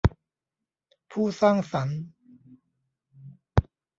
[1.11, 2.01] ผู้สร้างสรรค์